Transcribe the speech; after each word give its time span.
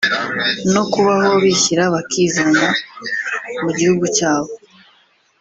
no 0.73 0.83
kubaho 0.91 1.31
bishyira 1.43 1.83
bakizana 1.93 2.65
mu 3.61 3.71
gihugu 3.77 4.05
cyabo 4.17 4.51